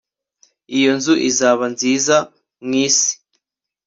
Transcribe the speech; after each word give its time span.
iyo 0.77 0.91
nzu 0.97 1.13
izaba 1.29 1.65
nziza 1.73 2.15
mu 2.65 2.73
isi 2.85 3.11